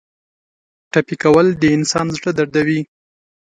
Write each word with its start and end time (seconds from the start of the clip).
ټپي 0.91 1.15
کول 1.23 1.47
د 1.61 1.63
انسان 1.77 2.07
زړه 2.17 2.31
دردوي. 2.37 2.81